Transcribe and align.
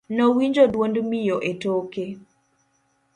nowinjo 0.15 0.63
duond 0.73 0.95
miyo 1.09 1.37
e 1.49 1.53
toke 1.63 2.05